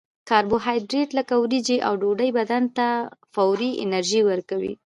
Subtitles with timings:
[0.29, 2.87] کاربوهایدریت لکه وریجې او ډوډۍ بدن ته
[3.33, 4.73] فوري انرژي ورکوي